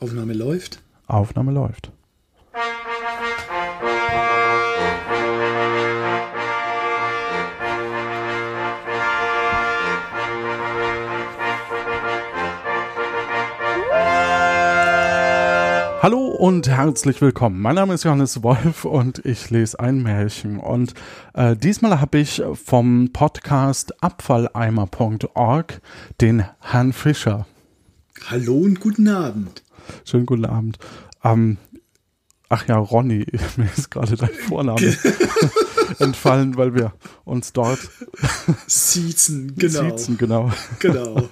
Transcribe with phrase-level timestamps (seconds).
[0.00, 0.80] Aufnahme läuft.
[1.06, 1.92] Aufnahme läuft.
[16.02, 17.60] Hallo und herzlich willkommen.
[17.60, 20.58] Mein Name ist Johannes Wolf und ich lese ein Märchen.
[20.58, 20.94] Und
[21.34, 25.82] äh, diesmal habe ich vom Podcast Abfalleimer.org
[26.22, 27.46] den Herrn Fischer.
[28.30, 29.62] Hallo und guten Abend.
[30.04, 30.78] Schönen guten Abend.
[31.24, 31.58] Ähm,
[32.48, 34.96] ach ja, Ronny, mir ist gerade dein Vorname
[35.98, 36.92] entfallen, weil wir
[37.24, 37.80] uns dort
[38.66, 39.96] Siezen, genau.
[39.96, 40.50] siezen, genau.
[40.78, 41.28] Genau.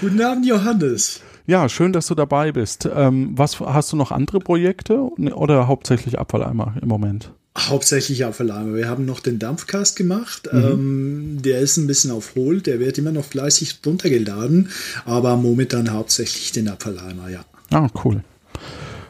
[0.00, 1.20] Guten Abend, Johannes.
[1.46, 2.88] Ja, schön, dass du dabei bist.
[2.94, 5.00] Ähm, was hast du noch andere Projekte
[5.34, 7.32] oder hauptsächlich Abfalleimer im Moment?
[7.58, 8.74] Hauptsächlich Abfalleimer.
[8.74, 10.48] Wir haben noch den Dampfcast gemacht.
[10.50, 10.62] Mhm.
[10.62, 12.66] Ähm, der ist ein bisschen auf Hold.
[12.66, 14.70] Der wird immer noch fleißig runtergeladen.
[15.04, 17.44] Aber momentan hauptsächlich den Abfalleimer, ja.
[17.72, 18.22] Ah, cool.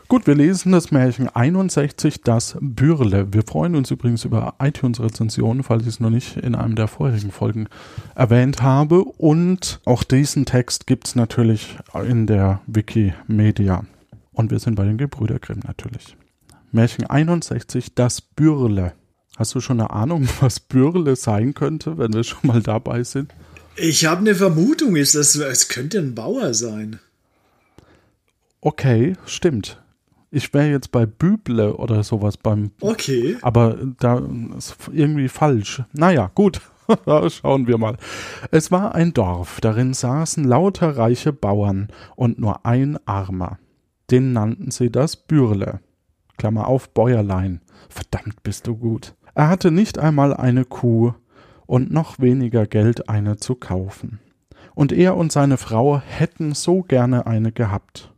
[0.07, 3.33] Gut, wir lesen das Märchen 61, das Bürle.
[3.33, 7.33] Wir freuen uns übrigens über iTunes-Rezensionen, falls ich es noch nicht in einem der vorherigen
[7.33, 7.67] Folgen
[8.15, 9.03] erwähnt habe.
[9.03, 13.85] Und auch diesen Text gibt es natürlich in der Wikimedia.
[14.33, 16.17] Und wir sind bei den Gebrüder Grimm natürlich.
[16.71, 18.93] Märchen 61, das Bürle.
[19.37, 23.35] Hast du schon eine Ahnung, was Bürle sein könnte, wenn wir schon mal dabei sind?
[23.75, 27.01] Ich habe eine Vermutung, das, es könnte ein Bauer sein.
[28.65, 29.83] Okay, stimmt.
[30.31, 32.71] Ich wäre jetzt bei Büble oder sowas beim.
[32.81, 33.37] Okay.
[33.43, 34.23] Aber da
[34.57, 35.83] ist irgendwie falsch.
[35.93, 36.61] Naja, gut.
[37.29, 37.97] Schauen wir mal.
[38.53, 43.59] Es war ein Dorf, darin saßen lauter reiche Bauern und nur ein Armer.
[44.13, 45.81] Den nannten sie das Bürle.
[46.39, 47.61] Klammer auf, Bäuerlein.
[47.89, 49.15] Verdammt bist du gut.
[49.35, 51.15] Er hatte nicht einmal eine Kuh
[51.67, 54.21] und noch weniger Geld, eine zu kaufen.
[54.75, 58.12] Und er und seine Frau hätten so gerne eine gehabt.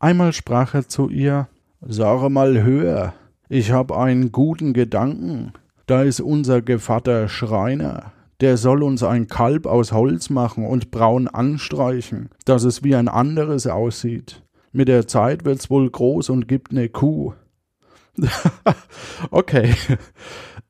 [0.00, 1.48] Einmal sprach er zu ihr
[1.82, 3.14] Sage mal höher,
[3.48, 5.52] ich hab einen guten Gedanken.
[5.86, 8.12] Da ist unser Gevatter Schreiner.
[8.40, 13.08] Der soll uns ein Kalb aus Holz machen und braun anstreichen, dass es wie ein
[13.08, 14.42] anderes aussieht.
[14.72, 17.34] Mit der Zeit wird's wohl groß und gibt ne Kuh.
[19.30, 19.74] okay.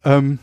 [0.04, 0.38] ähm,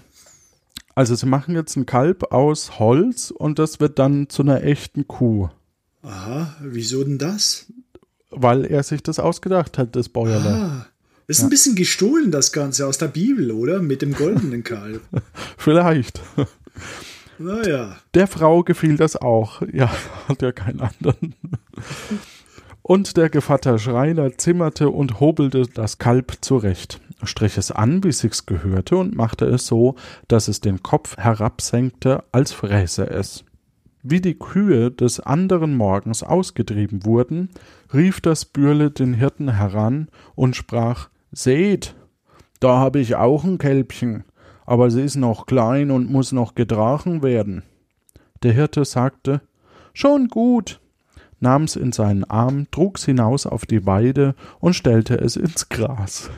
[0.96, 5.08] also sie machen jetzt ein Kalb aus Holz und das wird dann zu einer echten
[5.08, 5.50] Kuh.
[6.04, 7.72] Aha, wieso denn das?
[8.30, 10.50] Weil er sich das ausgedacht hat, das Bäuerle.
[10.50, 10.86] Ah,
[11.28, 13.82] ist ein bisschen gestohlen, das Ganze aus der Bibel, oder?
[13.82, 15.02] Mit dem goldenen Kalb.
[15.58, 16.22] Vielleicht.
[17.38, 17.98] Naja.
[18.14, 19.62] Der Frau gefiel das auch.
[19.72, 19.92] Ja,
[20.28, 21.36] hat ja keinen anderen.
[22.82, 28.46] Und der Gevatter Schreiner zimmerte und hobelte das Kalb zurecht, strich es an, wie sich's
[28.46, 29.96] gehörte, und machte es so,
[30.30, 33.44] dass es den Kopf herabsenkte, als fräße es.
[34.10, 37.50] Wie die Kühe des anderen Morgens ausgetrieben wurden,
[37.94, 41.94] rief das Bürle den Hirten heran und sprach Seht,
[42.62, 44.24] da habe ich auch ein Kälbchen,
[44.66, 47.64] aber sie ist noch klein und muss noch getragen werden.
[48.44, 49.42] Der Hirte sagte
[49.92, 50.80] Schon gut,
[51.42, 56.30] nahm's in seinen Arm, trug's hinaus auf die Weide und stellte es ins Gras.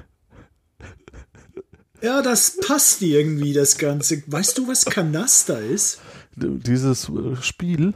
[2.01, 4.23] Ja, das passt irgendwie, das Ganze.
[4.25, 5.99] Weißt du, was Kanaster ist?
[6.39, 7.93] Dieses äh, Spiel,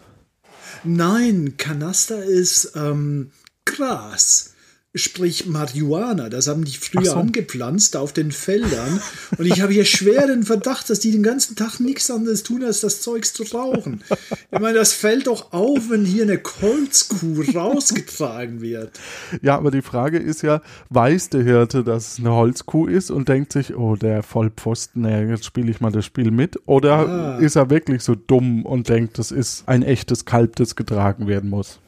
[0.84, 3.32] Nein, Kanaster ist ähm,
[3.66, 4.53] Gras.
[4.96, 7.16] Sprich Marihuana, das haben die früher so.
[7.16, 9.02] angepflanzt auf den Feldern.
[9.40, 12.64] Und ich habe hier schwer den Verdacht, dass die den ganzen Tag nichts anderes tun,
[12.64, 14.04] als das Zeugs zu rauchen.
[14.52, 19.00] Ich meine, das fällt doch auf, wenn hier eine Holzkuh rausgetragen wird.
[19.42, 20.62] Ja, aber die Frage ist ja,
[20.92, 25.28] weiß der Hirte, dass es eine Holzkuh ist und denkt sich, oh, der Vollpfosten, naja,
[25.28, 26.60] jetzt spiele ich mal das Spiel mit?
[26.68, 27.38] Oder Ah.
[27.40, 31.50] ist er wirklich so dumm und denkt, das ist ein echtes Kalb, das getragen werden
[31.50, 31.80] muss?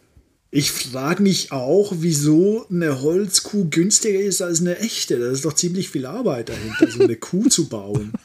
[0.51, 5.19] Ich frage mich auch, wieso eine Holzkuh günstiger ist als eine echte.
[5.19, 8.13] Da ist doch ziemlich viel Arbeit dahinter, so eine Kuh zu bauen.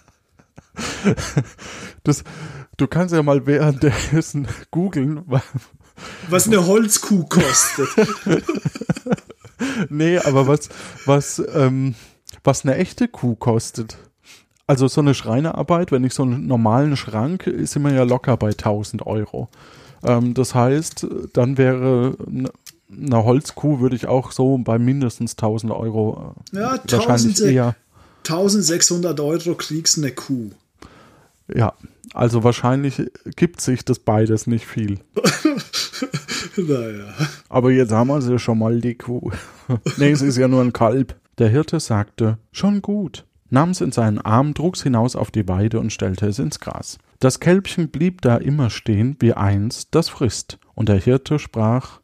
[2.04, 2.25] Das,
[2.78, 5.22] du kannst ja mal währenddessen googeln.
[5.26, 5.42] wa-
[6.30, 7.88] Was eine Holzkuh kostet.
[9.91, 10.71] Nee, aber was,
[11.04, 11.95] was, ähm,
[12.45, 13.98] was eine echte Kuh kostet.
[14.66, 18.50] Also so eine Schreinerarbeit, wenn ich so einen normalen Schrank, ist immer ja locker bei
[18.50, 19.50] 1000 Euro.
[20.02, 22.16] Ähm, das heißt, dann wäre
[22.91, 27.76] eine Holzkuh, würde ich auch so bei mindestens 1000 Euro äh, Ja, wahrscheinlich 1000 eher.
[28.24, 30.50] 1600 Euro kriegst du eine Kuh.
[31.52, 31.72] Ja,
[32.12, 33.02] also wahrscheinlich
[33.36, 35.00] gibt sich das beides nicht viel.
[36.56, 37.14] Naja.
[37.48, 39.30] Aber jetzt haben wir sie schon mal, die Kuh.
[39.97, 41.16] nee, es ist ja nur ein Kalb.
[41.38, 45.92] Der Hirte sagte, schon gut, nahm's in seinen Arm, trug's hinaus auf die Weide und
[45.92, 46.98] stellte es ins Gras.
[47.21, 50.59] Das Kälbchen blieb da immer stehen, wie einst, das frisst.
[50.75, 52.01] Und der Hirte sprach,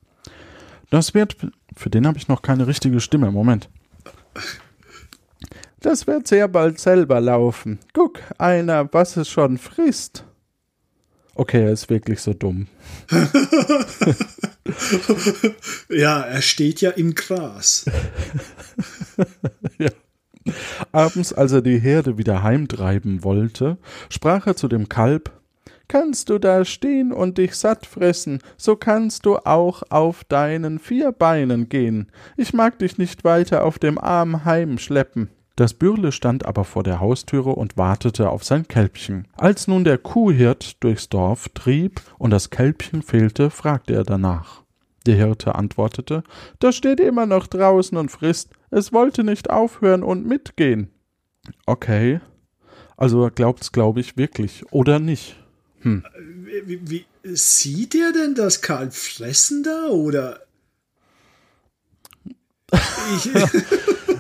[0.91, 1.37] das wird
[1.75, 3.33] Für den habe ich noch keine richtige Stimme.
[3.33, 3.69] Moment.
[5.81, 7.79] Das wird sehr bald selber laufen.
[7.93, 10.25] Guck, einer, was es schon frisst.
[11.35, 12.67] Okay, er ist wirklich so dumm.
[15.91, 17.85] ja, er steht ja im Gras.
[19.79, 19.91] ja.
[20.93, 23.79] Abends, als er die Herde wieder heimtreiben wollte,
[24.09, 25.31] sprach er zu dem Kalb
[25.89, 31.13] Kannst du da stehen und dich satt fressen, so kannst du auch auf deinen vier
[31.13, 32.11] Beinen gehen.
[32.37, 35.31] Ich mag dich nicht weiter auf dem Arm heimschleppen.
[35.55, 39.29] Das Bürle stand aber vor der Haustüre und wartete auf sein Kälbchen.
[39.37, 44.66] Als nun der Kuhhirt durchs Dorf trieb und das Kälbchen fehlte, fragte er danach.
[45.07, 46.23] Der Hirte antwortete,
[46.59, 50.91] das steht immer noch draußen und frisst, es wollte nicht aufhören und mitgehen.
[51.65, 52.21] Okay,
[52.97, 55.37] also glaubt's, glaube ich, wirklich, oder nicht?
[55.81, 56.05] Hm.
[56.65, 60.41] Wie, wie, sieht er denn das Kalb fressen da, oder?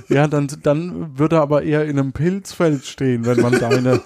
[0.08, 4.02] Ja, dann, dann würde er aber eher in einem Pilzfeld stehen, wenn man deine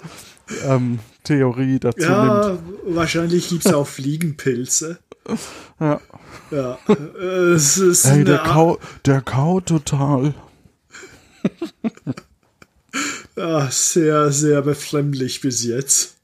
[0.65, 2.59] ähm, Theorie dazu ja, nimmt.
[2.87, 4.99] Ja, wahrscheinlich gibt es auch Fliegenpilze.
[5.79, 5.99] Ja.
[6.51, 6.77] Ja,
[7.55, 10.33] es ist Ey, der, Kau, der Kau total.
[13.35, 16.17] ja, sehr, sehr befremdlich bis jetzt.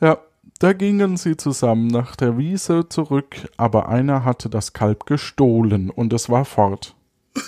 [0.00, 0.18] Ja,
[0.58, 6.12] da gingen sie zusammen nach der Wiese zurück, aber einer hatte das Kalb gestohlen und
[6.12, 6.94] es war fort.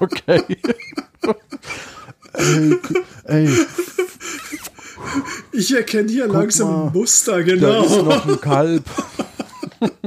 [0.00, 0.42] okay.
[2.34, 2.78] ey,
[3.24, 3.48] ey.
[5.58, 7.66] Ich erkenne hier Guck langsam mal, ein Muster, genau.
[7.66, 8.84] Da ist noch ein Kalb.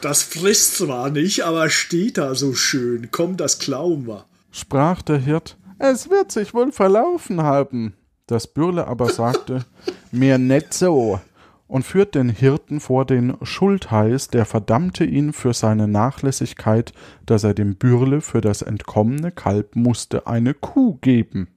[0.00, 3.08] Das frisst zwar nicht, aber steht da so schön.
[3.10, 4.24] Komm, das klauen wir.
[4.50, 7.92] Sprach der Hirt, es wird sich wohl verlaufen haben.
[8.26, 9.66] Das Bürle aber sagte,
[10.10, 11.20] mir net so
[11.68, 16.94] und führt den Hirten vor den Schultheiß, der verdammte ihn für seine Nachlässigkeit,
[17.26, 21.48] dass er dem Bürle für das entkommene Kalb musste eine Kuh geben.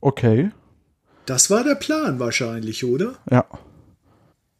[0.00, 0.52] Okay.
[1.28, 3.16] Das war der Plan wahrscheinlich, oder?
[3.30, 3.44] Ja.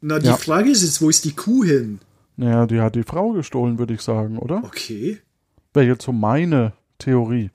[0.03, 0.37] Na, die ja.
[0.37, 1.99] Frage ist jetzt, wo ist die Kuh hin?
[2.37, 4.63] Naja, die hat die Frau gestohlen, würde ich sagen, oder?
[4.65, 5.19] Okay.
[5.73, 7.51] Wäre jetzt so meine Theorie.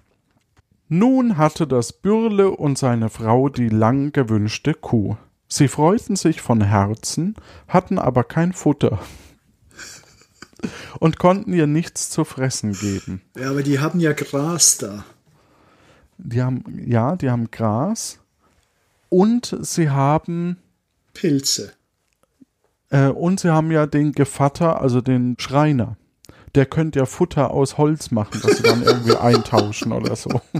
[0.88, 5.16] Nun hatte das Bürle und seine Frau die lang gewünschte Kuh.
[5.48, 7.36] Sie freuten sich von Herzen,
[7.68, 8.98] hatten aber kein Futter
[11.00, 13.22] und konnten ihr nichts zu fressen geben.
[13.38, 15.06] Ja, aber die haben ja Gras da.
[16.18, 18.18] Die haben, ja, die haben Gras
[19.14, 20.58] und sie haben
[21.14, 21.74] Pilze.
[22.90, 25.98] Äh, und sie haben ja den Gevatter, also den Schreiner.
[26.56, 30.42] Der könnte ja Futter aus Holz machen, das sie dann irgendwie eintauschen oder so.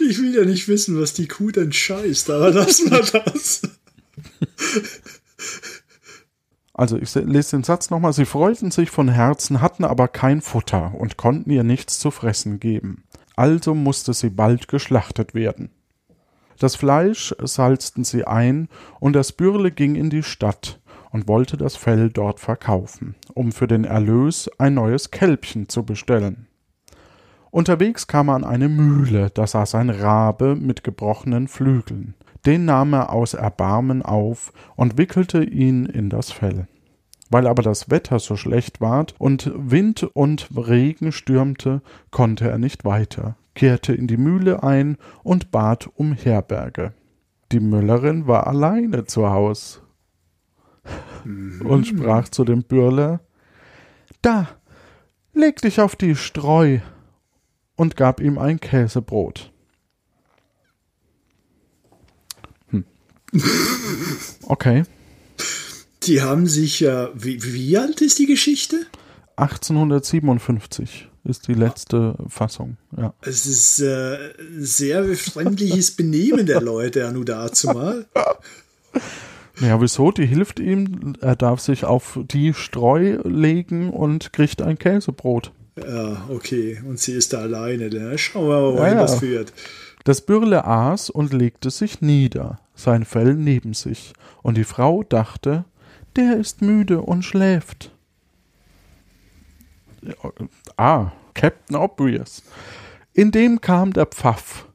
[0.00, 3.62] Ich will ja nicht wissen, was die Kuh denn scheißt, aber lass mal das.
[6.74, 8.12] Also ich lese den Satz nochmal.
[8.12, 12.58] Sie freuten sich von Herzen, hatten aber kein Futter und konnten ihr nichts zu fressen
[12.58, 13.04] geben.
[13.36, 15.70] Also musste sie bald geschlachtet werden.
[16.58, 18.68] Das Fleisch salzten sie ein,
[19.00, 20.80] und das Bürle ging in die Stadt
[21.10, 26.46] und wollte das Fell dort verkaufen, um für den Erlös ein neues Kälbchen zu bestellen.
[27.50, 32.14] Unterwegs kam er an eine Mühle, da saß ein Rabe mit gebrochenen Flügeln.
[32.46, 36.66] Den nahm er aus Erbarmen auf und wickelte ihn in das Fell.
[37.32, 42.84] Weil aber das Wetter so schlecht ward und Wind und Regen stürmte, konnte er nicht
[42.84, 46.92] weiter, kehrte in die Mühle ein und bat um Herberge.
[47.50, 49.80] Die Müllerin war alleine zu Haus
[51.64, 53.20] und sprach zu dem Bürle
[54.20, 54.48] Da,
[55.32, 56.80] leg dich auf die Streu
[57.76, 59.50] und gab ihm ein Käsebrot.
[62.68, 62.84] Hm.
[64.48, 64.84] Okay.
[66.06, 67.10] Die haben sich ja.
[67.14, 68.86] Wie, wie alt ist die Geschichte?
[69.36, 72.76] 1857 ist die letzte Fassung.
[72.96, 73.14] Ja.
[73.22, 74.18] Es ist äh,
[74.58, 78.06] sehr befremdliches Benehmen der Leute, ja, nur dazu mal.
[79.60, 80.10] Ja, wieso?
[80.10, 81.14] Die hilft ihm.
[81.20, 85.52] Er darf sich auf die Streu legen und kriegt ein Käsebrot.
[85.76, 86.82] Ja, okay.
[86.86, 87.88] Und sie ist da alleine.
[87.88, 88.18] Ne?
[88.18, 89.52] Schauen wir mal, wohin ja, das führt.
[90.04, 95.64] Das Bürle aß und legte sich nieder, sein Fell neben sich, und die Frau dachte,
[96.16, 97.90] der ist müde und schläft.
[100.76, 102.42] Ah, Captain Obvious.
[103.14, 104.66] Indem kam der Pfaff.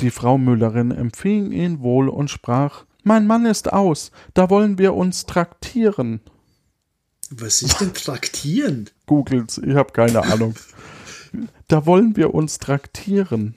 [0.00, 4.94] Die Frau Müllerin empfing ihn wohl und sprach, Mein Mann ist aus, da wollen wir
[4.94, 6.20] uns traktieren.
[7.30, 8.90] Was ist denn traktieren?
[9.06, 10.54] Googles, ich habe keine Ahnung.
[11.68, 13.54] Da wollen wir uns traktieren.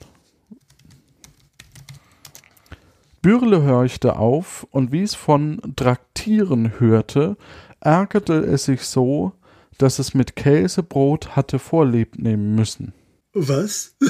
[3.24, 7.38] Bürle horchte auf und wie es von Traktieren hörte,
[7.80, 9.32] ärgerte es sich so,
[9.78, 12.92] dass es mit Käsebrot hatte Vorlieb nehmen müssen.
[13.32, 13.96] Was?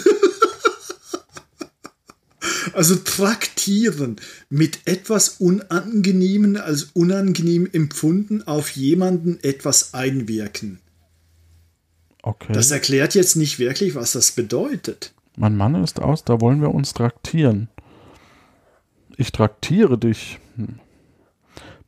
[2.72, 4.16] also traktieren
[4.48, 10.80] mit etwas Unangenehmen als unangenehm empfunden auf jemanden etwas einwirken.
[12.20, 12.52] Okay.
[12.52, 15.14] Das erklärt jetzt nicht wirklich, was das bedeutet.
[15.36, 17.68] Mein Mann ist aus, da wollen wir uns traktieren.
[19.16, 20.38] Ich traktiere dich.
[20.56, 20.80] Hm.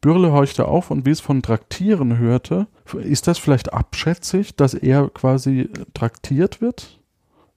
[0.00, 5.08] Bürle horchte auf und wie es von Traktieren hörte, ist das vielleicht abschätzig, dass er
[5.08, 7.00] quasi traktiert wird?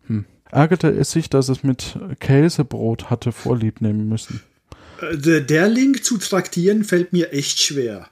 [0.07, 0.25] Hm.
[0.49, 4.41] Ärgerte es sich, dass es mit Käsebrot hatte vorlieb nehmen müssen.
[5.01, 8.07] Äh, Der Link zu traktieren fällt mir echt schwer.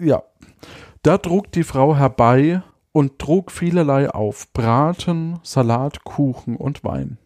[0.00, 0.22] Ja.
[1.02, 4.52] Da trug die Frau herbei und trug vielerlei auf.
[4.52, 7.18] Braten, Salat, Kuchen und Wein.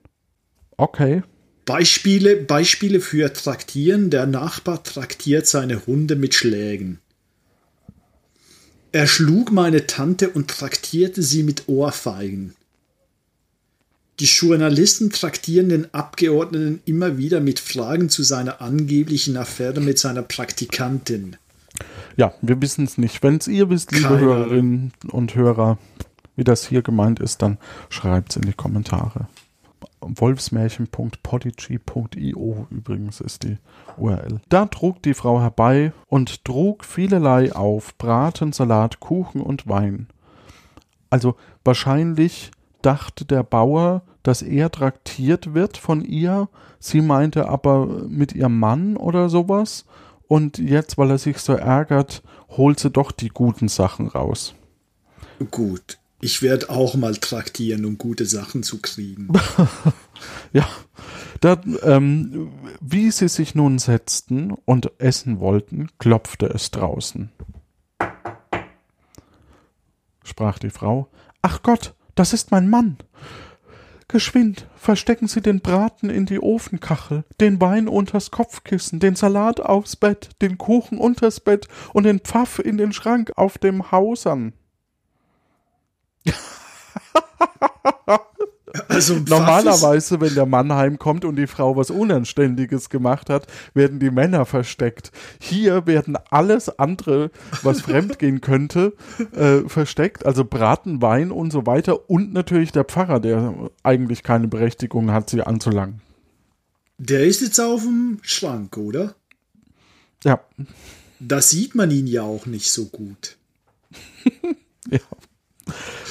[0.76, 1.22] Okay.
[1.64, 4.10] Beispiele, Beispiele für Traktieren.
[4.10, 6.98] Der Nachbar traktiert seine Hunde mit Schlägen.
[8.92, 12.54] Er schlug meine Tante und traktierte sie mit Ohrfeigen.
[14.20, 20.22] Die Journalisten traktieren den Abgeordneten immer wieder mit Fragen zu seiner angeblichen Affäre mit seiner
[20.22, 21.36] Praktikantin.
[22.16, 23.24] Ja, wir wissen es nicht.
[23.24, 25.78] Wenn es ihr wisst, liebe Keine Hörerinnen und Hörer,
[26.36, 29.26] wie das hier gemeint ist, dann schreibt es in die Kommentare.
[30.06, 33.58] Wolfsmärchen.podigy.io übrigens ist die
[33.96, 34.40] URL.
[34.48, 40.08] Da trug die Frau herbei und trug vielerlei auf, Braten, Salat, Kuchen und Wein.
[41.10, 42.50] Also wahrscheinlich
[42.82, 46.48] dachte der Bauer, dass er traktiert wird von ihr.
[46.78, 49.84] Sie meinte aber mit ihrem Mann oder sowas.
[50.26, 54.54] Und jetzt, weil er sich so ärgert, holt sie doch die guten Sachen raus.
[55.50, 59.28] Gut, ich werde auch mal traktieren, um gute Sachen zu kriegen.
[60.52, 60.68] Ja,
[61.40, 67.30] da, ähm, wie sie sich nun setzten und essen wollten, klopfte es draußen.
[70.22, 71.08] Sprach die Frau,
[71.42, 72.96] Ach Gott, das ist mein Mann.
[74.08, 79.96] Geschwind, verstecken Sie den Braten in die Ofenkachel, den Wein unters Kopfkissen, den Salat aufs
[79.96, 84.52] Bett, den Kuchen unters Bett und den Pfaff in den Schrank auf dem Hausern.
[88.88, 94.10] Also Normalerweise, wenn der Mann heimkommt und die Frau was Unanständiges gemacht hat, werden die
[94.10, 95.12] Männer versteckt.
[95.40, 97.30] Hier werden alles andere,
[97.62, 98.94] was fremdgehen könnte,
[99.32, 100.26] äh, versteckt.
[100.26, 102.10] Also Braten, Wein und so weiter.
[102.10, 106.00] Und natürlich der Pfarrer, der eigentlich keine Berechtigung hat, sie anzulangen.
[106.98, 109.14] Der ist jetzt auf dem Schrank, oder?
[110.24, 110.40] Ja,
[111.20, 113.36] Da sieht man ihn ja auch nicht so gut.
[114.90, 115.00] ja.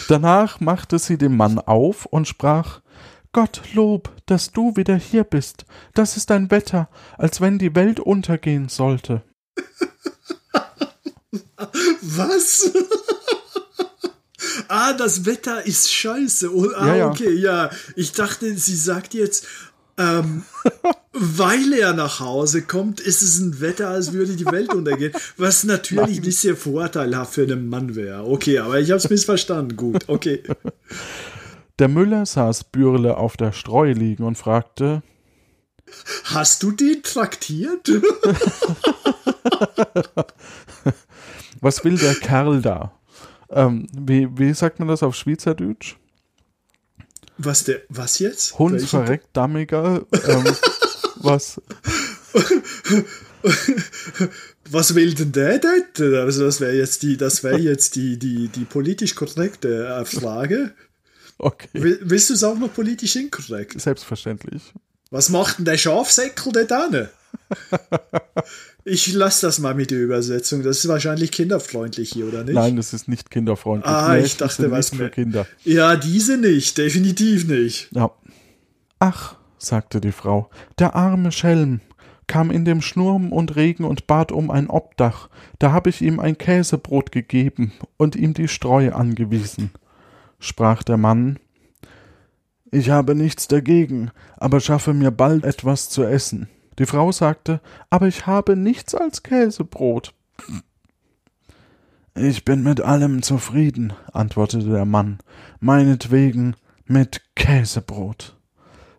[0.08, 2.82] Danach machte sie dem Mann auf und sprach,
[3.32, 5.66] Gott lob, dass du wieder hier bist.
[5.96, 9.24] Das ist ein Wetter, als wenn die Welt untergehen sollte.
[12.02, 12.72] Was?
[14.68, 16.54] ah, das Wetter ist scheiße.
[16.56, 17.10] Oh, ah, Ja, ja.
[17.10, 17.72] okay, ja.
[17.96, 19.48] Ich dachte, sie sagt jetzt,
[19.98, 20.44] ähm,
[21.14, 25.14] weil er nach Hause kommt, ist es ein Wetter, als würde die Welt untergehen.
[25.38, 28.26] Was natürlich nicht sehr vorteilhaft für einen Mann wäre.
[28.26, 29.78] Okay, aber ich habe es missverstanden.
[29.78, 30.44] Gut, okay.
[31.80, 35.02] Der Müller saß Bürle auf der Streu liegen und fragte,
[36.26, 37.92] Hast du den traktiert?
[41.62, 42.94] was will der Kerl da?
[43.50, 45.98] Ähm, wie, wie sagt man das auf Schweizerdeutsch?
[47.38, 48.58] Was der, was jetzt?
[48.60, 50.06] Hund Welchen- verreckt dammiger.
[50.28, 50.44] Ähm,
[51.18, 51.60] was?
[54.72, 56.00] Was will denn der dort?
[56.00, 60.74] Also das wäre jetzt die, das wäre jetzt die, die, die politisch korrekte äh, Frage.
[61.38, 63.80] Okay, Will- Willst du es auch noch politisch inkorrekt?
[63.82, 64.62] selbstverständlich.
[65.12, 67.10] Was macht denn der Schafsäckel dort an?
[68.86, 70.62] Ich lasse das mal mit der Übersetzung.
[70.62, 72.54] Das ist wahrscheinlich kinderfreundlich hier, oder nicht?
[72.54, 73.90] Nein, das ist nicht kinderfreundlich.
[73.90, 75.48] Ah, ich Märchen dachte, was für Kinder.
[75.64, 76.78] Ja, diese nicht.
[76.78, 77.90] Definitiv nicht.
[77.92, 78.12] Ja.
[79.00, 80.50] Ach, sagte die Frau,
[80.80, 81.80] der arme Schelm
[82.28, 85.30] kam in dem Schnurm und Regen und bat um ein Obdach.
[85.60, 89.72] Da hab ich ihm ein Käsebrot gegeben und ihm die Streu angewiesen.
[90.40, 91.40] Sprach der Mann,
[92.72, 96.50] ich habe nichts dagegen, aber schaffe mir bald etwas zu essen.
[96.80, 100.14] Die Frau sagte, aber ich habe nichts als Käsebrot.
[102.16, 105.20] Ich bin mit allem zufrieden, antwortete der Mann,
[105.60, 108.36] meinetwegen mit Käsebrot.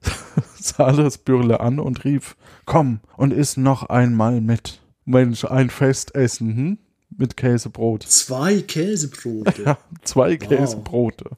[0.57, 4.81] sah das Bürle an und rief, komm und iss noch einmal mit.
[5.05, 6.79] Mensch, ein Festessen, hm?
[7.17, 8.03] Mit Käsebrot.
[8.03, 9.63] Zwei Käsebrote.
[9.63, 11.31] Ja, zwei Käsebrote.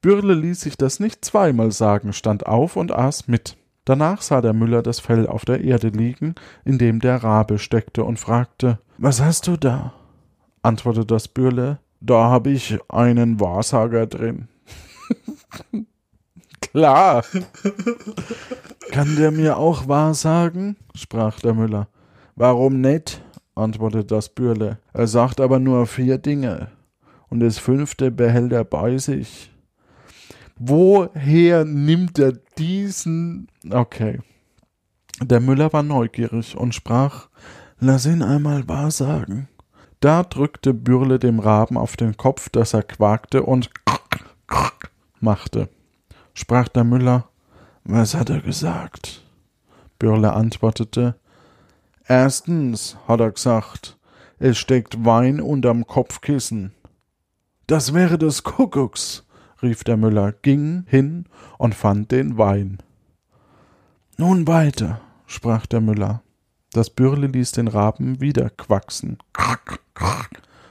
[0.00, 3.56] Bürle ließ sich das nicht zweimal sagen, stand auf und aß mit.
[3.86, 8.02] Danach sah der Müller das Fell auf der Erde liegen, in dem der Rabe steckte,
[8.04, 9.94] und fragte Was hast du da?
[10.62, 14.48] antwortete das Bürle Da hab ich einen Wahrsager drin.
[16.60, 17.24] Klar.
[18.90, 20.76] Kann der mir auch wahrsagen?
[20.96, 21.86] sprach der Müller.
[22.34, 23.22] Warum nicht?
[23.54, 24.78] antwortete das Bürle.
[24.92, 26.72] Er sagt aber nur vier Dinge,
[27.28, 29.52] und das fünfte behält er bei sich.
[30.58, 33.48] Woher nimmt er diesen?
[33.70, 34.20] Okay.
[35.22, 37.28] Der Müller war neugierig und sprach,
[37.78, 39.48] lass ihn einmal wahrsagen.
[40.00, 43.70] Da drückte Bürle dem Raben auf den Kopf, dass er quakte und
[45.20, 45.68] machte.
[46.34, 47.28] Sprach der Müller,
[47.84, 49.22] was hat er gesagt?
[49.98, 51.16] Bürle antwortete,
[52.06, 53.98] erstens hat er gesagt,
[54.38, 56.72] es steckt Wein unterm Kopfkissen.
[57.66, 59.25] Das wäre des Kuckucks,
[59.66, 61.26] rief der Müller, ging hin
[61.58, 62.78] und fand den Wein.
[64.16, 66.22] Nun weiter, sprach der Müller.
[66.72, 69.18] Das Bürle ließ den Raben wieder quaxen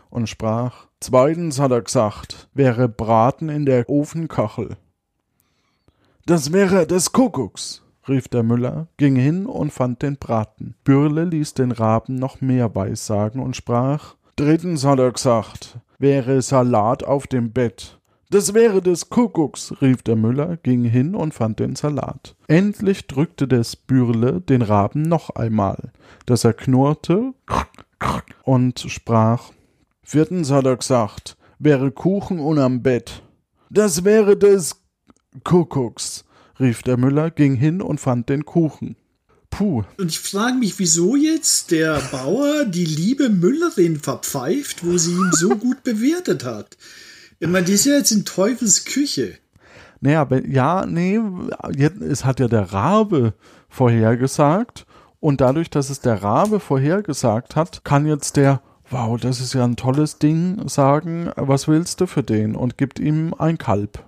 [0.09, 4.77] und sprach Zweitens hat er gesagt, wäre Braten in der Ofenkachel.
[6.25, 10.73] Das wäre des Kuckucks, rief der Müller, ging hin und fand den Braten.
[10.85, 17.03] Bürle ließ den Raben noch mehr weissagen und sprach Drittens hat er gesagt, wäre Salat
[17.03, 17.94] auf dem Bett.
[18.29, 22.35] Das wäre des Kuckucks, rief der Müller, ging hin und fand den Salat.
[22.47, 25.91] Endlich drückte des Bürle den Raben noch einmal,
[26.25, 27.33] dass er knurrte
[28.43, 29.51] und sprach
[30.07, 33.23] Viertens hat er gesagt, wäre Kuchen unterm Bett.
[33.71, 34.75] Das wäre des
[35.43, 36.25] Kuckucks,
[36.59, 38.95] rief der Müller, ging hin und fand den Kuchen.
[39.49, 39.83] Puh.
[39.97, 45.31] Und ich frage mich, wieso jetzt der Bauer die liebe Müllerin verpfeift, wo sie ihn
[45.31, 46.77] so gut bewertet hat.
[47.45, 49.37] Ich meine, die ist ja jetzt in Teufels Küche.
[50.01, 51.19] Naja, ja, nee,
[51.75, 53.33] jetzt, es hat ja der Rabe
[53.69, 54.85] vorhergesagt.
[55.19, 59.63] Und dadurch, dass es der Rabe vorhergesagt hat, kann jetzt der wow, das ist ja
[59.63, 62.55] ein tolles Ding, sagen, was willst du für den?
[62.55, 64.03] Und gibt ihm ein Kalb.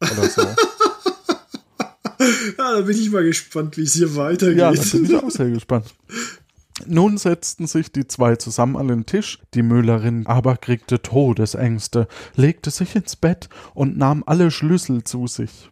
[0.00, 0.42] Oder so.
[2.58, 4.58] ja, da bin ich mal gespannt, wie es hier weitergeht.
[4.58, 5.86] Ja, da bin ich auch sehr gespannt.
[6.86, 12.70] Nun setzten sich die zwei zusammen an den Tisch, die Müllerin aber kriegte Todesängste, legte
[12.70, 15.70] sich ins Bett und nahm alle Schlüssel zu sich.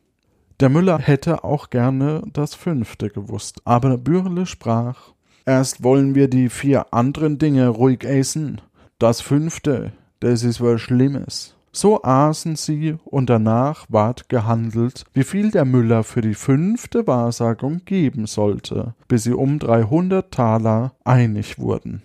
[0.61, 5.15] Der Müller hätte auch gerne das fünfte gewusst, aber Bürle sprach
[5.47, 8.61] Erst wollen wir die vier anderen Dinge ruhig essen.
[8.99, 11.57] Das fünfte, das ist was Schlimmes.
[11.73, 17.85] So aßen sie, und danach ward gehandelt, wie viel der Müller für die fünfte Wahrsagung
[17.85, 22.03] geben sollte, bis sie um dreihundert Taler einig wurden.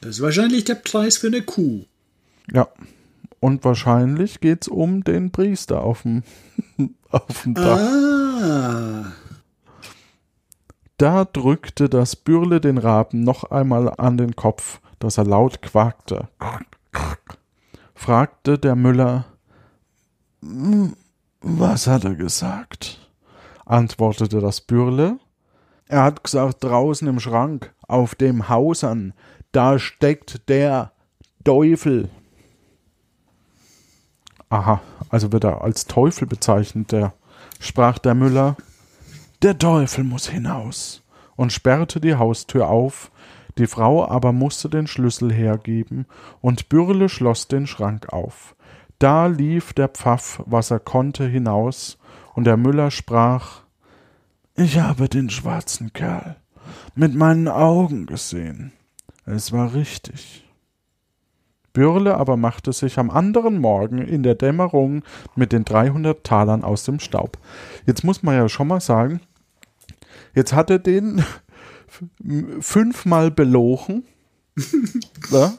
[0.00, 1.84] Das ist wahrscheinlich der Preis für eine Kuh.
[2.52, 2.68] Ja.
[3.40, 6.22] Und wahrscheinlich geht's um den Priester auf dem,
[7.10, 7.78] auf dem Dach.
[7.78, 9.12] Ah.
[10.98, 16.28] Da drückte das Bürle den Raben noch einmal an den Kopf, dass er laut quakte.
[18.00, 19.26] Fragte der Müller,
[21.42, 22.98] was hat er gesagt?
[23.66, 25.18] antwortete das Bürle.
[25.86, 29.12] Er hat gesagt, draußen im Schrank, auf dem Hausern,
[29.52, 30.92] da steckt der
[31.44, 32.08] Teufel.
[34.48, 37.12] Aha, also wird er als Teufel bezeichnet, der,
[37.58, 38.56] sprach der Müller.
[39.42, 41.02] Der Teufel muss hinaus
[41.36, 43.10] und sperrte die Haustür auf,
[43.60, 46.06] die Frau aber musste den Schlüssel hergeben,
[46.40, 48.56] und Bürle schloss den Schrank auf.
[48.98, 51.98] Da lief der Pfaff, was er konnte, hinaus,
[52.34, 53.60] und der Müller sprach
[54.54, 56.36] Ich habe den schwarzen Kerl
[56.94, 58.72] mit meinen Augen gesehen.
[59.24, 60.46] Es war richtig.
[61.72, 65.02] Bürle aber machte sich am anderen Morgen in der Dämmerung
[65.36, 67.38] mit den dreihundert Talern aus dem Staub.
[67.86, 69.20] Jetzt muss man ja schon mal sagen,
[70.34, 71.24] Jetzt hat er den
[72.60, 74.04] fünfmal belogen.
[75.30, 75.54] ja?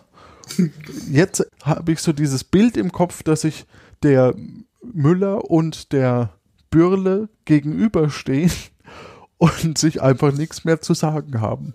[1.10, 3.66] Jetzt habe ich so dieses Bild im Kopf, dass sich
[4.04, 4.36] der
[4.82, 6.34] Müller und der
[6.70, 8.52] Bürle gegenüberstehen
[9.38, 11.74] und sich einfach nichts mehr zu sagen haben.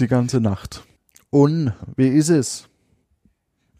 [0.00, 0.84] Die ganze Nacht.
[1.30, 2.68] Und wie ist es?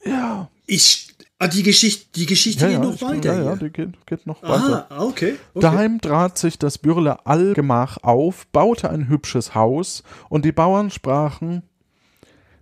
[0.04, 0.50] Ja.
[0.66, 1.13] Ich
[1.44, 3.34] Ah, die Geschichte, die Geschichte ja, geht noch weiter.
[3.34, 4.86] Ja, ja, die geht, geht noch weiter.
[4.88, 5.60] Ah, okay, okay.
[5.60, 11.62] Daheim trat sich das Bürle allgemach auf, baute ein hübsches Haus, und die Bauern sprachen,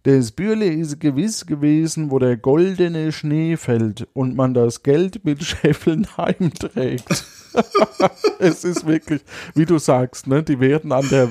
[0.02, 5.44] das Bürle ist gewiss gewesen, wo der goldene Schnee fällt und man das Geld mit
[5.44, 7.24] Scheffeln heimträgt.
[8.40, 9.22] es ist wirklich,
[9.54, 11.28] wie du sagst, ne, die werden an der,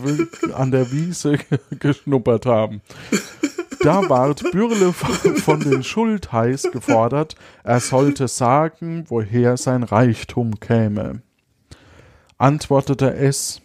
[0.54, 1.38] an der Wiese
[1.80, 2.82] geschnuppert haben.
[3.84, 11.22] Da ward Bürle von den Schultheiß gefordert, er sollte sagen, woher sein Reichtum käme.
[12.38, 13.62] Antwortete es,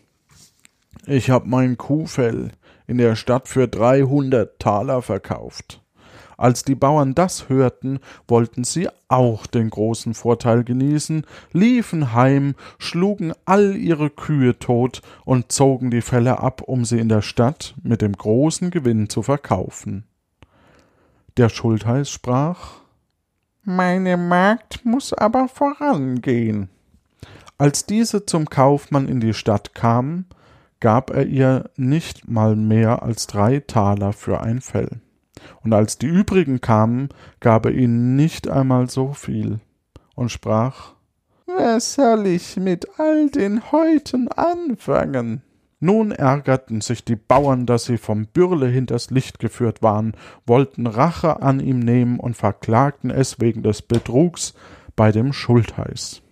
[1.06, 2.50] Ich hab mein Kuhfell
[2.86, 5.82] in der Stadt für dreihundert Taler verkauft.
[6.36, 13.32] Als die Bauern das hörten, wollten sie auch den großen Vorteil genießen, liefen heim, schlugen
[13.44, 18.02] all ihre Kühe tot und zogen die Felle ab, um sie in der Stadt mit
[18.02, 20.04] dem großen Gewinn zu verkaufen.
[21.36, 22.80] Der Schultheiß sprach
[23.62, 26.68] Meine Magd muss aber vorangehen.
[27.58, 30.26] Als diese zum Kaufmann in die Stadt kam,
[30.80, 35.00] gab er ihr nicht mal mehr als drei Taler für ein Fell.
[35.62, 37.08] Und als die übrigen kamen,
[37.40, 39.60] gab er ihnen nicht einmal so viel
[40.14, 40.94] und sprach
[41.46, 45.42] Was soll ich mit all den Häuten anfangen?
[45.78, 50.14] Nun ärgerten sich die Bauern, dass sie vom Bürle hinters Licht geführt waren,
[50.46, 54.54] wollten Rache an ihm nehmen und verklagten es wegen des Betrugs
[54.96, 56.22] bei dem Schultheiß.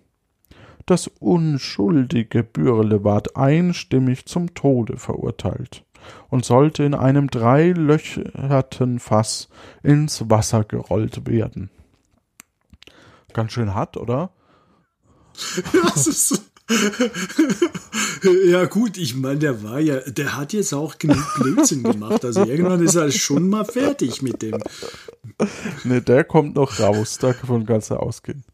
[0.86, 5.84] Das unschuldige Bürle ward einstimmig zum Tode verurteilt
[6.28, 9.48] und sollte in einem dreilöcherten Fass
[9.82, 11.70] ins Wasser gerollt werden.
[13.32, 14.30] Ganz schön hart, oder?
[15.72, 16.42] Das ist
[18.46, 22.24] ja gut, ich meine, der war ja, der hat jetzt auch genug Blödsinn gemacht.
[22.24, 24.58] Also irgendwann ist er schon mal fertig mit dem.
[25.84, 28.44] Ne, der kommt noch raus, davon kannst du ausgehen.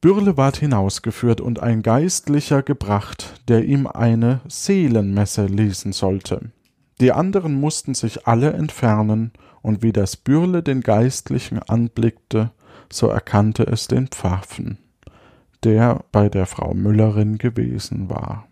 [0.00, 6.50] Bürle ward hinausgeführt und ein Geistlicher gebracht, der ihm eine Seelenmesse lesen sollte.
[7.00, 12.50] Die anderen mussten sich alle entfernen, und wie das Bürle den Geistlichen anblickte,
[12.92, 14.78] so erkannte es den Pfaffen,
[15.64, 18.46] der bei der Frau Müllerin gewesen war.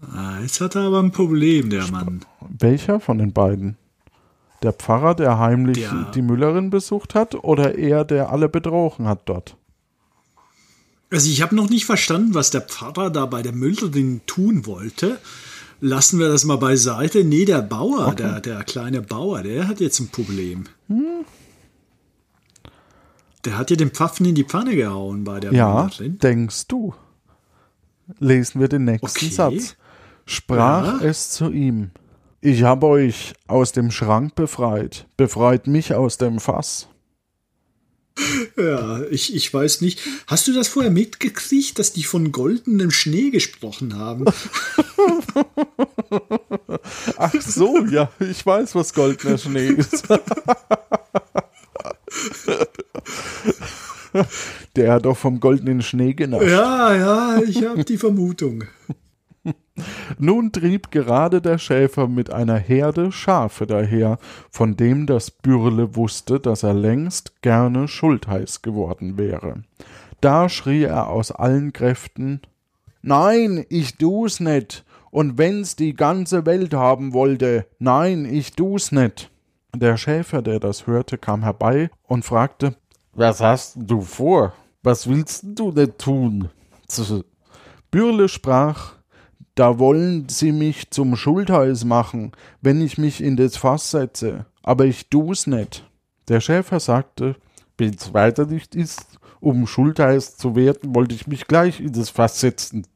[0.00, 2.24] Ah, jetzt hat er aber ein Problem, der Mann.
[2.40, 3.76] Welcher von den beiden?
[4.62, 9.22] Der Pfarrer, der heimlich Der- die Müllerin besucht hat, oder er, der alle betrogen hat
[9.26, 9.56] dort?
[11.10, 15.18] Also ich habe noch nicht verstanden, was der Pfarrer da bei der Müllerin tun wollte.
[15.80, 17.24] Lassen wir das mal beiseite.
[17.24, 20.64] Nee, der Bauer, der, der kleine Bauer, der hat jetzt ein Problem.
[23.44, 26.18] Der hat ja den Pfaffen in die Pfanne gehauen bei der Ja, Müllerin.
[26.18, 26.94] denkst du?
[28.18, 29.30] Lesen wir den nächsten Okay.
[29.30, 29.76] Satz.
[30.26, 31.06] Sprach Ja.
[31.08, 31.90] es zu ihm.
[32.42, 36.88] Ich habe euch aus dem Schrank befreit, befreit mich aus dem Fass.
[38.56, 40.00] Ja, ich, ich weiß nicht.
[40.26, 44.24] Hast du das vorher mitgekriegt, dass die von goldenem Schnee gesprochen haben?
[47.16, 50.04] Ach so, ja, ich weiß, was goldener Schnee ist.
[54.76, 56.48] Der hat doch vom goldenen Schnee genascht.
[56.48, 58.64] ja, ja, ich habe die Vermutung.
[60.18, 64.18] Nun trieb gerade der Schäfer mit einer Herde Schafe daher,
[64.50, 69.62] von dem das Bürle wusste, dass er längst gerne schultheiß geworden wäre.
[70.20, 72.40] Da schrie er aus allen Kräften
[73.02, 79.30] Nein, ich du's net, und wenn's die ganze Welt haben wollte, nein, ich du's net.
[79.74, 82.76] Der Schäfer, der das hörte, kam herbei und fragte
[83.12, 84.52] Was hast du vor?
[84.82, 86.50] Was willst du denn tun?
[87.90, 88.94] Bürle sprach
[89.60, 94.46] da wollen sie mich zum Schultheiß machen, wenn ich mich in das Fass setze.
[94.62, 95.86] Aber ich tu's nicht.
[96.28, 97.36] Der Schäfer sagte,
[97.76, 102.40] wenn's weiter nicht ist, um Schultheiß zu werden, wollte ich mich gleich in das Fass
[102.40, 102.86] setzen.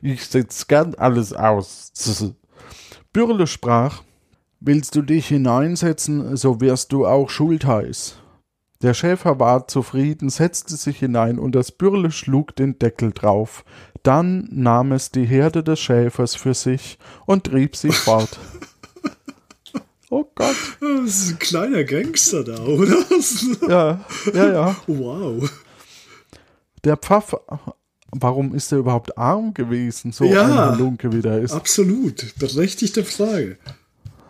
[0.00, 1.90] Ich setz gern alles aus.
[3.12, 4.04] Bürle sprach,
[4.60, 8.14] willst du dich hineinsetzen, so wirst du auch Schultheiß.
[8.82, 13.64] Der Schäfer war zufrieden, setzte sich hinein und das Bürle schlug den Deckel drauf.
[14.02, 18.38] Dann nahm es die Herde des Schäfers für sich und trieb sie fort.
[20.12, 20.56] Oh Gott.
[20.80, 22.96] Das ist ein kleiner Gangster da, oder?
[23.68, 24.00] Ja,
[24.34, 24.76] ja, ja.
[24.88, 25.48] Wow.
[26.82, 27.36] Der Pfaff,
[28.10, 30.42] warum ist er überhaupt arm gewesen, so Ja.
[30.46, 31.52] ein Halunke wie der ist?
[31.52, 32.34] Absolut.
[32.40, 33.56] Berechtigte Frage.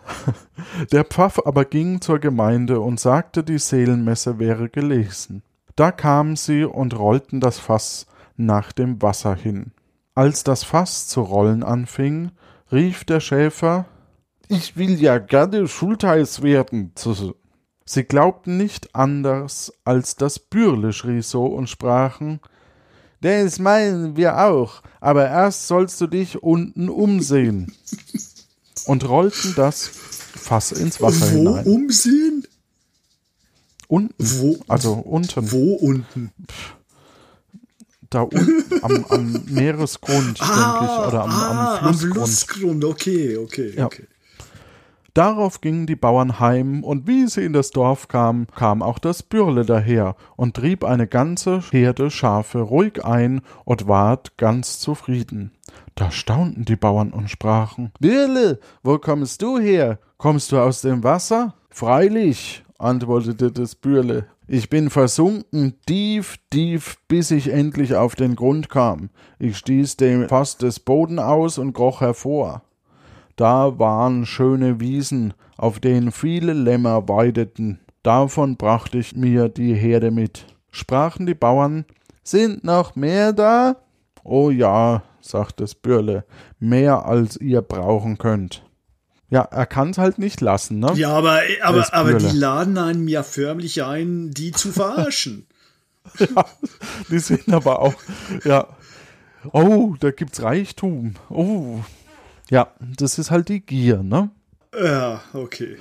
[0.91, 5.41] Der Pfaff aber ging zur Gemeinde und sagte, die Seelenmesse wäre gelesen.
[5.75, 8.05] Da kamen sie und rollten das Fass
[8.45, 9.71] nach dem Wasser hin.
[10.13, 12.31] Als das Fass zu rollen anfing,
[12.71, 13.85] rief der Schäfer
[14.49, 16.93] Ich will ja gerne Schultheiß werden.
[17.85, 22.39] Sie glaubten nicht anders, als das Bürle schrie so und sprachen
[23.21, 27.73] Das meinen wir auch, aber erst sollst du dich unten umsehen.
[28.85, 31.65] Und rollten das Fass ins Wasser Wo hinein.
[31.67, 32.47] umsehen?
[33.87, 34.13] Unten.
[34.17, 34.57] Wo?
[34.67, 35.51] Also unten.
[35.51, 36.31] Wo unten?
[38.11, 42.13] Da unten am, am Meeresgrund, denke ich, oder am, ah, am Flussgrund.
[42.15, 42.85] Flussgrund.
[42.85, 43.85] Okay, okay, Ja.
[43.87, 44.05] okay.
[45.13, 49.23] Darauf gingen die Bauern heim, und wie sie in das Dorf kamen, kam auch das
[49.23, 55.51] Bürle daher und trieb eine ganze Herde Schafe ruhig ein und ward ganz zufrieden.
[55.95, 59.99] Da staunten die Bauern und sprachen Bürle, wo kommst du her?
[60.17, 61.55] Kommst du aus dem Wasser?
[61.69, 64.25] Freilich, antwortete das Bürle.
[64.47, 69.09] Ich bin versunken, tief, tief, bis ich endlich auf den Grund kam.
[69.39, 72.63] Ich stieß dem fast des Boden aus und kroch hervor.
[73.35, 77.79] Da waren schöne Wiesen, auf denen viele Lämmer weideten.
[78.03, 80.45] Davon brachte ich mir die Herde mit.
[80.71, 81.85] Sprachen die Bauern,
[82.23, 83.77] sind noch mehr da?
[84.23, 86.25] Oh ja, sagte das Bürle,
[86.59, 88.63] mehr als ihr brauchen könnt.
[89.31, 90.91] Ja, er kann's halt nicht lassen, ne?
[90.95, 95.47] Ja, aber, aber, aber die laden einem ja förmlich ein, die zu verarschen.
[96.19, 96.45] ja,
[97.09, 97.95] die sind aber auch,
[98.43, 98.67] ja.
[99.53, 101.15] Oh, da gibt's Reichtum.
[101.29, 101.79] Oh,
[102.49, 104.31] ja, das ist halt die Gier, ne?
[104.77, 105.77] Ja, okay.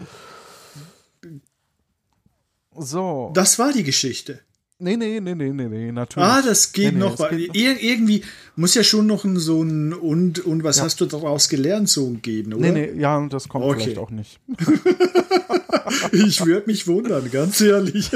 [2.76, 3.32] So.
[3.34, 4.40] Das war die Geschichte.
[4.82, 6.28] Nee, nee, nee, nee, nee, nee, natürlich.
[6.28, 7.28] Ah, das geht nee, nee, noch.
[7.28, 8.24] Geht Ir irgendwie
[8.56, 10.84] muss ja schon noch ein, so ein und, und was ja.
[10.84, 12.72] hast du daraus gelernt so geben, oder?
[12.72, 13.82] Nee, nee, ja, das kommt okay.
[13.82, 14.40] vielleicht auch nicht.
[16.12, 18.10] ich würde mich wundern, ganz ehrlich.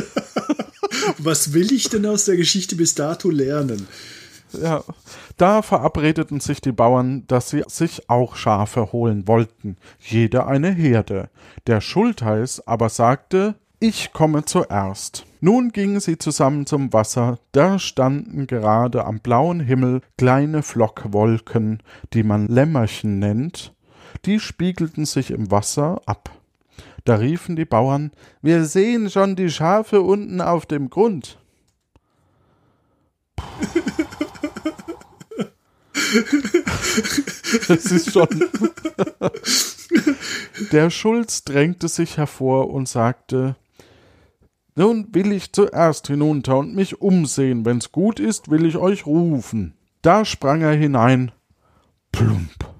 [1.18, 3.86] was will ich denn aus der Geschichte bis dato lernen?
[4.52, 4.84] Ja,
[5.36, 11.28] da verabredeten sich die Bauern, dass sie sich auch Schafe holen wollten, jeder eine Herde.
[11.66, 15.26] Der Schultheiß aber sagte, ich komme zuerst.
[15.42, 21.82] Nun gingen sie zusammen zum Wasser, da standen gerade am blauen Himmel kleine Flockwolken,
[22.14, 23.74] die man Lämmerchen nennt,
[24.24, 26.30] die spiegelten sich im Wasser ab.
[27.04, 31.38] Da riefen die Bauern Wir sehen schon die Schafe unten auf dem Grund.
[37.68, 38.28] Das ist schon.
[40.72, 43.56] Der Schulz drängte sich hervor und sagte:
[44.76, 47.64] Nun will ich zuerst hinunter und mich umsehen.
[47.64, 49.74] Wenn's gut ist, will ich euch rufen.
[50.02, 51.32] Da sprang er hinein.
[52.12, 52.74] Plump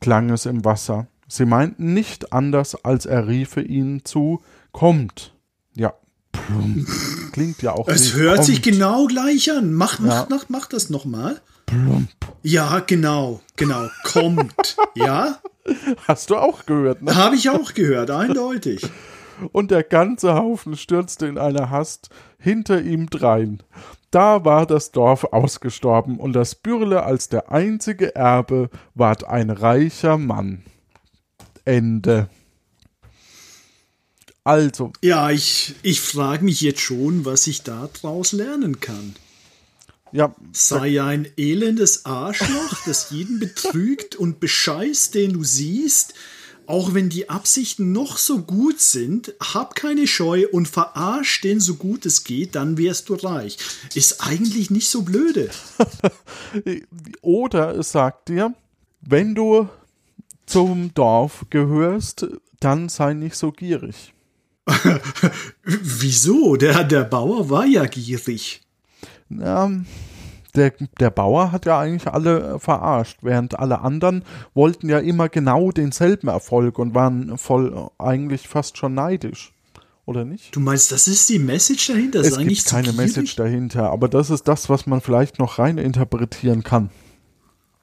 [0.00, 1.08] klang es im Wasser.
[1.26, 5.34] Sie meinten nicht anders, als er riefe ihnen zu: Kommt.
[5.74, 5.94] Ja,
[6.32, 6.88] plump.
[7.32, 7.88] Klingt ja auch.
[7.88, 8.46] Es hört kommt.
[8.46, 9.72] sich genau gleich an.
[9.72, 10.26] Mach, mach, ja.
[10.30, 11.40] mach, mach das nochmal.
[11.66, 12.08] Plump.
[12.42, 13.88] Ja, genau, genau.
[14.04, 14.76] Kommt.
[14.94, 15.38] ja?
[16.06, 17.14] Hast du auch gehört, ne?
[17.14, 18.88] Habe ich auch gehört, eindeutig.
[19.52, 23.62] Und der ganze Haufen stürzte in einer Hast hinter ihm drein.
[24.10, 30.16] Da war das Dorf ausgestorben und das Bürle als der einzige Erbe ward ein reicher
[30.16, 30.62] Mann.
[31.64, 32.30] Ende.
[34.44, 34.92] Also.
[35.02, 39.14] Ja, ich, ich frage mich jetzt schon, was ich daraus lernen kann.
[40.10, 46.14] Ja, Sei ein elendes Arschloch, das jeden betrügt und bescheißt, den du siehst.
[46.68, 51.76] Auch wenn die Absichten noch so gut sind, hab keine Scheu und verarsch den so
[51.76, 53.56] gut es geht, dann wirst du reich.
[53.94, 55.48] Ist eigentlich nicht so blöde.
[57.22, 58.52] Oder es sagt dir,
[59.00, 59.66] wenn du
[60.44, 62.26] zum Dorf gehörst,
[62.60, 64.12] dann sei nicht so gierig.
[65.64, 66.56] Wieso?
[66.56, 68.60] Der, der Bauer war ja gierig.
[69.30, 69.86] Ähm,
[70.54, 75.70] der, der Bauer hat ja eigentlich alle verarscht, während alle anderen wollten ja immer genau
[75.70, 79.52] denselben Erfolg und waren voll eigentlich fast schon neidisch.
[80.06, 80.56] Oder nicht?
[80.56, 82.20] Du meinst, das ist die Message dahinter?
[82.20, 86.62] Es gibt keine Message dahinter, aber das ist das, was man vielleicht noch rein interpretieren
[86.62, 86.88] kann.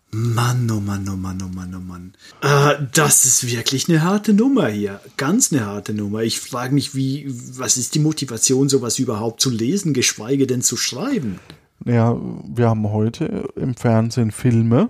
[0.10, 2.14] Mann, oh Mann, oh Mann, oh Mann, oh Mann.
[2.42, 5.02] Äh, das ist wirklich eine harte Nummer hier.
[5.18, 6.24] Ganz eine harte Nummer.
[6.24, 10.78] Ich frage mich, wie, was ist die Motivation, sowas überhaupt zu lesen, geschweige denn zu
[10.78, 11.40] schreiben?
[11.86, 14.90] Ja, wir haben heute im Fernsehen Filme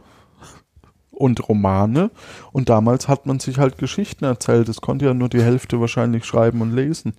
[1.12, 2.10] und Romane
[2.53, 4.69] und damals hat man sich halt Geschichten erzählt.
[4.69, 7.13] Es konnte ja nur die Hälfte wahrscheinlich schreiben und lesen.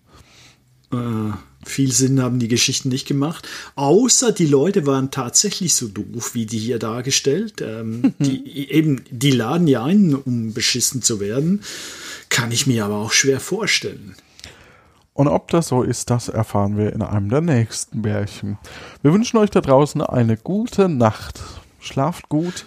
[0.92, 1.32] Äh,
[1.64, 3.46] viel Sinn haben die Geschichten nicht gemacht.
[3.74, 7.60] Außer die Leute waren tatsächlich so doof, wie die hier dargestellt.
[7.60, 11.62] Ähm, die, eben, die laden ja ein, um beschissen zu werden.
[12.28, 14.14] Kann ich mir aber auch schwer vorstellen.
[15.16, 18.58] Und ob das so ist, das erfahren wir in einem der nächsten Märchen.
[19.00, 21.40] Wir wünschen euch da draußen eine gute Nacht.
[21.80, 22.66] Schlaft gut.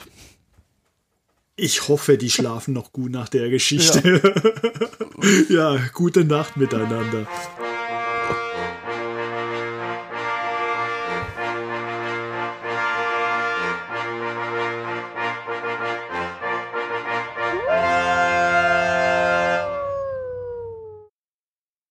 [1.55, 4.19] Ich hoffe, die schlafen noch gut nach der Geschichte.
[5.47, 7.27] Ja, ja gute Nacht miteinander.